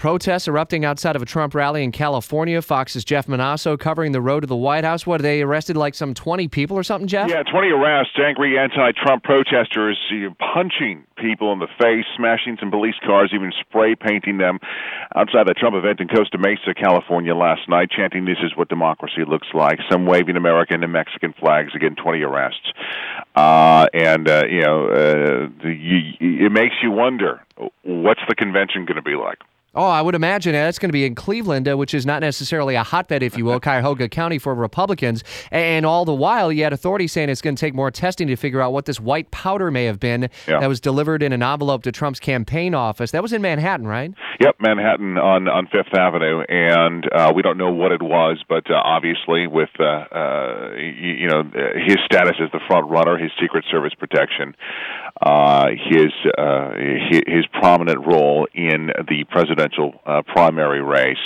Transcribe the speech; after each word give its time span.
Protests 0.00 0.48
erupting 0.48 0.86
outside 0.86 1.14
of 1.14 1.20
a 1.20 1.26
Trump 1.26 1.54
rally 1.54 1.84
in 1.84 1.92
California. 1.92 2.62
Fox's 2.62 3.04
Jeff 3.04 3.26
Monosson 3.26 3.78
covering 3.78 4.12
the 4.12 4.22
road 4.22 4.40
to 4.40 4.46
the 4.46 4.56
White 4.56 4.82
House. 4.82 5.06
What, 5.06 5.20
they 5.20 5.42
arrested 5.42 5.76
like 5.76 5.94
some 5.94 6.14
20 6.14 6.48
people 6.48 6.74
or 6.78 6.82
something, 6.82 7.06
Jeff? 7.06 7.28
Yeah, 7.28 7.42
20 7.42 7.68
arrests. 7.68 8.14
Angry 8.18 8.58
anti 8.58 8.92
Trump 8.92 9.24
protesters 9.24 9.98
punching 10.54 11.04
people 11.18 11.52
in 11.52 11.58
the 11.58 11.68
face, 11.78 12.06
smashing 12.16 12.56
some 12.58 12.70
police 12.70 12.94
cars, 13.04 13.32
even 13.34 13.52
spray 13.60 13.94
painting 13.94 14.38
them 14.38 14.58
outside 15.14 15.46
the 15.46 15.52
Trump 15.52 15.76
event 15.76 16.00
in 16.00 16.08
Costa 16.08 16.38
Mesa, 16.38 16.72
California 16.72 17.34
last 17.34 17.68
night, 17.68 17.90
chanting, 17.90 18.24
This 18.24 18.38
is 18.42 18.56
what 18.56 18.70
democracy 18.70 19.26
looks 19.28 19.48
like. 19.52 19.80
Some 19.90 20.06
waving 20.06 20.36
American 20.36 20.82
and 20.82 20.94
Mexican 20.94 21.34
flags. 21.38 21.74
Again, 21.76 21.94
20 21.94 22.22
arrests. 22.22 22.72
Uh, 23.36 23.84
and, 23.92 24.26
uh, 24.30 24.44
you 24.48 24.62
know, 24.62 24.86
uh, 24.86 25.48
the, 25.62 26.14
it 26.20 26.52
makes 26.52 26.76
you 26.82 26.90
wonder 26.90 27.44
what's 27.82 28.22
the 28.30 28.34
convention 28.34 28.86
going 28.86 28.96
to 28.96 29.02
be 29.02 29.14
like? 29.14 29.40
Oh, 29.72 29.84
I 29.86 30.02
would 30.02 30.16
imagine 30.16 30.52
that's 30.52 30.80
going 30.80 30.88
to 30.88 30.92
be 30.92 31.06
in 31.06 31.14
Cleveland, 31.14 31.68
uh, 31.68 31.76
which 31.76 31.94
is 31.94 32.04
not 32.04 32.22
necessarily 32.22 32.74
a 32.74 32.82
hotbed, 32.82 33.22
if 33.22 33.38
you 33.38 33.44
will, 33.44 33.60
Cuyahoga 33.60 34.08
County 34.08 34.36
for 34.36 34.52
Republicans. 34.52 35.22
And 35.52 35.86
all 35.86 36.04
the 36.04 36.12
while, 36.12 36.50
you 36.50 36.64
had 36.64 36.72
authorities 36.72 37.12
saying 37.12 37.28
it's 37.28 37.40
going 37.40 37.54
to 37.54 37.60
take 37.60 37.72
more 37.72 37.92
testing 37.92 38.26
to 38.26 38.34
figure 38.34 38.60
out 38.60 38.72
what 38.72 38.86
this 38.86 38.98
white 38.98 39.30
powder 39.30 39.70
may 39.70 39.84
have 39.84 40.00
been 40.00 40.28
yeah. 40.48 40.58
that 40.58 40.68
was 40.68 40.80
delivered 40.80 41.22
in 41.22 41.32
an 41.32 41.44
envelope 41.44 41.84
to 41.84 41.92
Trump's 41.92 42.18
campaign 42.18 42.74
office. 42.74 43.12
That 43.12 43.22
was 43.22 43.32
in 43.32 43.42
Manhattan, 43.42 43.86
right? 43.86 44.12
Yep, 44.40 44.56
Manhattan 44.58 45.16
on 45.18 45.48
on 45.48 45.68
Fifth 45.68 45.94
Avenue, 45.94 46.40
and 46.48 47.06
uh, 47.12 47.32
we 47.34 47.42
don't 47.42 47.58
know 47.58 47.70
what 47.70 47.92
it 47.92 48.02
was, 48.02 48.42
but 48.48 48.68
uh, 48.70 48.74
obviously, 48.74 49.46
with 49.46 49.68
uh, 49.78 49.84
uh 49.84 50.70
you, 50.76 51.12
you, 51.12 51.28
know 51.28 51.44
his 51.86 51.98
status 52.06 52.34
as 52.42 52.50
the 52.52 52.60
front 52.66 52.90
runner, 52.90 53.18
his 53.18 53.30
Secret 53.40 53.64
Service 53.70 53.92
protection, 53.94 54.56
uh, 55.22 55.68
his, 55.68 56.10
his 57.10 57.22
his 57.26 57.46
prominent 57.60 58.04
role 58.04 58.48
in 58.54 58.90
the 59.08 59.24
president 59.30 59.59
presidential 59.60 60.00
uh, 60.06 60.22
primary 60.22 60.82
race, 60.82 61.18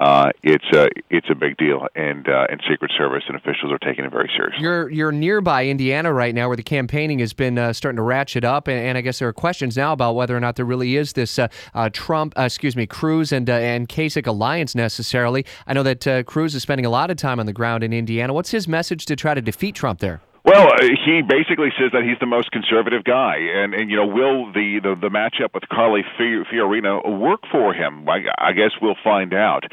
uh, 0.00 0.30
it's 0.42 0.64
a 0.74 0.88
it's 1.10 1.28
a 1.30 1.34
big 1.34 1.56
deal, 1.58 1.86
and 1.94 2.26
uh, 2.28 2.46
and 2.48 2.60
Secret 2.68 2.90
Service 2.96 3.24
and 3.28 3.36
officials 3.36 3.70
are 3.70 3.78
taking 3.78 4.04
it 4.04 4.10
very 4.10 4.30
seriously. 4.34 4.60
You're 4.60 4.90
you're 4.90 5.12
nearby 5.12 5.66
Indiana 5.66 6.12
right 6.12 6.34
now, 6.34 6.48
where 6.48 6.56
the 6.56 6.62
campaigning 6.62 7.18
has 7.18 7.32
been 7.32 7.58
uh, 7.58 7.72
starting 7.72 7.96
to 7.96 8.02
ratchet 8.02 8.42
up, 8.42 8.68
and, 8.68 8.78
and, 8.78 8.98
I 8.98 9.02
guess 9.02 9.18
there 9.18 9.28
are 9.28 9.32
questions 9.32 9.76
now 9.76 9.92
about 9.92 10.14
whether 10.14 10.36
or 10.36 10.40
not 10.40 10.56
there 10.56 10.64
really 10.64 10.96
is 10.96 11.12
this 11.12 11.38
uh, 11.38 11.48
uh, 11.74 11.90
Trump, 11.92 12.36
uh, 12.38 12.42
excuse 12.42 12.74
me, 12.74 12.86
Cruz 12.86 13.32
and 13.32 13.48
and 13.48 13.88
Kasich 13.88 14.26
alliance 14.26 14.74
necessarily. 14.74 15.44
I 15.66 15.74
know 15.74 15.82
that 15.82 16.26
Cruz 16.26 16.54
is 16.54 16.62
spending 16.62 16.86
a 16.86 16.90
lot 16.90 17.10
of 17.10 17.16
time 17.16 17.38
on 17.38 17.46
the 17.46 17.52
ground 17.52 17.84
in 17.84 17.92
Indiana. 17.92 18.32
What's 18.32 18.50
his 18.50 18.66
message 18.66 19.04
to 19.06 19.16
try 19.16 19.34
to 19.34 19.42
defeat 19.42 19.74
Trump 19.74 20.00
there? 20.00 20.20
Well, 20.52 20.68
uh, 20.68 20.82
he 21.06 21.22
basically 21.22 21.70
says 21.80 21.92
that 21.94 22.02
he's 22.02 22.18
the 22.20 22.26
most 22.26 22.50
conservative 22.52 23.04
guy, 23.04 23.36
and 23.38 23.72
and 23.72 23.90
you 23.90 23.96
know, 23.96 24.04
will 24.06 24.52
the 24.52 24.80
the, 24.82 24.94
the 25.00 25.08
matchup 25.08 25.54
with 25.54 25.66
Carly 25.70 26.02
Fiorina 26.20 27.18
work 27.18 27.40
for 27.50 27.72
him? 27.72 28.06
I, 28.06 28.18
I 28.36 28.52
guess 28.52 28.72
we'll 28.82 29.00
find 29.02 29.32
out. 29.32 29.64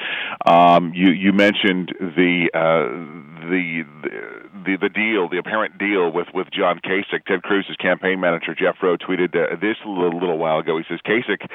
Um, 0.45 0.93
you 0.95 1.09
you 1.09 1.33
mentioned 1.33 1.91
the, 1.99 2.49
uh, 2.53 3.49
the 3.49 3.83
the 4.03 4.48
the 4.77 4.89
the 4.89 4.89
deal, 4.89 5.29
the 5.29 5.37
apparent 5.37 5.77
deal 5.77 6.11
with 6.11 6.27
with 6.33 6.47
John 6.51 6.79
Kasich. 6.79 7.25
Ted 7.25 7.41
Cruz's 7.41 7.75
campaign 7.77 8.19
manager 8.19 8.55
Jeff 8.55 8.75
Roe 8.81 8.97
tweeted 8.97 9.35
uh, 9.35 9.55
this 9.59 9.77
a 9.85 9.89
little, 9.89 10.19
little 10.19 10.37
while 10.37 10.59
ago. 10.59 10.77
He 10.77 10.83
says 10.89 10.99
Kasich 11.05 11.47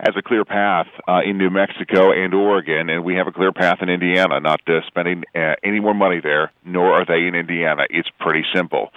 has 0.00 0.14
a 0.16 0.22
clear 0.22 0.44
path 0.44 0.86
uh, 1.06 1.20
in 1.24 1.38
New 1.38 1.50
Mexico 1.50 2.12
and 2.12 2.34
Oregon, 2.34 2.90
and 2.90 3.04
we 3.04 3.14
have 3.16 3.26
a 3.26 3.32
clear 3.32 3.52
path 3.52 3.78
in 3.80 3.88
Indiana. 3.88 4.40
Not 4.40 4.60
uh, 4.68 4.80
spending 4.86 5.24
uh, 5.34 5.54
any 5.62 5.80
more 5.80 5.94
money 5.94 6.20
there, 6.22 6.52
nor 6.64 6.92
are 6.92 7.04
they 7.06 7.26
in 7.26 7.34
Indiana. 7.34 7.84
It's 7.90 8.08
pretty 8.20 8.44
simple. 8.54 8.90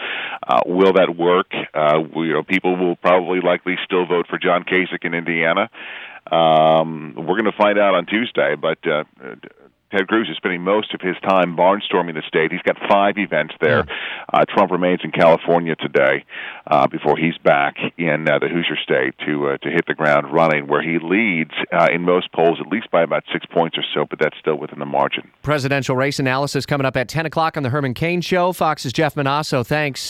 Uh, 0.48 0.62
will 0.66 0.94
that 0.94 1.16
work? 1.16 1.52
Uh, 1.74 2.00
we, 2.16 2.28
you 2.28 2.34
know, 2.34 2.44
people 2.44 2.76
will 2.76 2.96
probably 2.96 3.40
likely 3.42 3.76
still 3.86 4.06
vote 4.06 4.28
for 4.30 4.38
John 4.38 4.64
Kasich 4.64 5.04
in 5.04 5.14
Indiana. 5.14 5.70
Um, 6.32 7.16
we're 7.16 7.40
going 7.40 7.46
to 7.46 7.58
find 7.58 7.80
out 7.80 7.96
on 7.96 8.06
Tuesday, 8.06 8.56
but 8.56 8.78
Ted 9.92 10.08
Cruz 10.08 10.28
is 10.30 10.38
spending 10.38 10.62
most 10.62 10.94
of 10.94 11.02
his 11.02 11.16
time 11.22 11.56
barnstorming 11.58 12.14
the 12.14 12.24
state. 12.28 12.52
He's 12.52 12.62
got 12.62 12.78
five 12.90 13.18
events 13.18 13.54
there. 13.60 13.86
Uh, 14.34 14.46
Trump 14.48 14.72
remains 14.72 15.02
in 15.04 15.12
California 15.12 15.76
today 15.76 16.24
uh, 16.68 16.88
before 16.88 17.18
he's 17.18 17.38
back 17.40 17.76
in 17.98 18.28
uh, 18.30 18.40
the 18.40 18.48
Hoosier 18.48 18.78
State 18.82 19.14
to 19.26 19.50
uh, 19.50 19.58
to 19.58 19.70
hit 19.70 19.86
the 19.88 19.94
ground 19.94 20.34
running, 20.34 20.68
where 20.68 20.82
he 20.82 20.98
leads 21.02 21.52
uh, 21.74 21.88
in 21.94 22.02
most 22.04 22.32
polls 22.32 22.60
at 22.62 22.68
least 22.68 22.90
by 22.92 23.04
about 23.04 23.24
six 23.34 23.46
points 23.46 23.78
or 23.78 23.84
so, 23.94 24.06
but 24.10 24.20
that's 24.20 24.38
still 24.40 24.56
within 24.56 24.80
the 24.80 24.86
margin. 24.86 25.30
Presidential 25.42 25.96
race 25.96 26.20
analysis 26.20 26.66
coming 26.66 26.86
up 26.86 26.96
at 26.96 27.10
10 27.10 27.26
o'clock 27.26 27.58
on 27.58 27.64
the 27.64 27.70
Herman 27.70 27.94
Cain 27.94 28.22
Show. 28.22 28.54
Fox's 28.54 28.94
Jeff 28.94 29.16
Monosson. 29.16 29.66
Thanks. 29.66 30.02